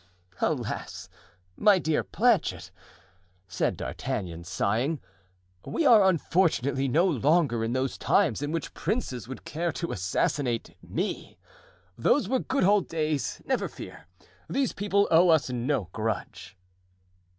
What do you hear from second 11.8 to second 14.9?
Those were good old days; never fear—these